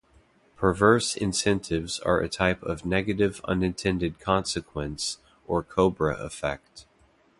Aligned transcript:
Perverse 0.55 1.15
incentives 1.15 1.99
are 1.99 2.19
a 2.21 2.27
type 2.27 2.63
of 2.63 2.85
negative 2.87 3.39
unintended 3.45 4.19
consequence 4.19 5.19
or 5.47 5.61
cobra 5.61 6.15
effect. 6.15 6.87